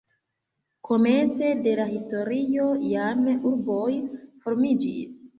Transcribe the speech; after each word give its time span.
Komence 0.87 1.49
de 1.67 1.73
la 1.79 1.83
historio 1.89 2.65
jam 2.93 3.21
urboj 3.51 3.91
formiĝis. 4.47 5.21